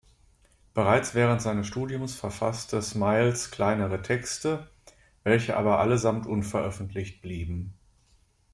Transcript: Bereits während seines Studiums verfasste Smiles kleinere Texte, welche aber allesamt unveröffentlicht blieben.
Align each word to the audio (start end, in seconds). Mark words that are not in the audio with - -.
Bereits 0.73 1.13
während 1.13 1.43
seines 1.43 1.67
Studiums 1.67 2.15
verfasste 2.15 2.81
Smiles 2.81 3.51
kleinere 3.51 4.01
Texte, 4.01 4.67
welche 5.23 5.55
aber 5.55 5.77
allesamt 5.77 6.25
unveröffentlicht 6.25 7.21
blieben. 7.21 7.75